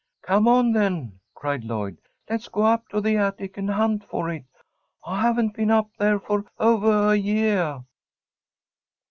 "Come 0.23 0.47
on, 0.47 0.71
then," 0.71 1.19
cried 1.35 1.63
Lloyd. 1.63 1.99
"Let's 2.27 2.47
go 2.47 2.63
up 2.63 2.87
to 2.89 3.01
the 3.01 3.17
attic 3.17 3.55
and 3.57 3.69
hunt 3.69 4.03
for 4.03 4.31
it. 4.31 4.45
I 5.05 5.21
haven't 5.21 5.53
been 5.53 5.69
up 5.69 5.91
there 5.99 6.19
for 6.19 6.43
ovah 6.57 7.09
a 7.11 7.15
yeah." 7.15 7.81